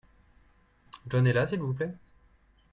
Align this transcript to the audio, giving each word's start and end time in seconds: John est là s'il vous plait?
John 1.05 1.27
est 1.27 1.33
là 1.33 1.45
s'il 1.45 1.59
vous 1.59 1.75
plait? 1.75 1.93